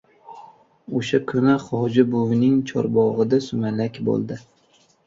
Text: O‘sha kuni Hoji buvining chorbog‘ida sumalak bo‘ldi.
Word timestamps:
O‘sha 0.99 1.19
kuni 1.31 1.53
Hoji 1.65 2.07
buvining 2.15 2.59
chorbog‘ida 2.73 3.45
sumalak 3.51 4.03
bo‘ldi. 4.11 4.43